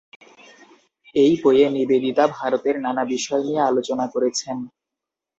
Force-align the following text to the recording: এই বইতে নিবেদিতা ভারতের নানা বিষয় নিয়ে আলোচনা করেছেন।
এই 1.15 1.33
বইতে 1.41 1.67
নিবেদিতা 1.69 2.25
ভারতের 2.37 2.75
নানা 2.81 3.03
বিষয় 3.13 3.41
নিয়ে 3.47 3.61
আলোচনা 3.69 4.05
করেছেন। 4.13 4.57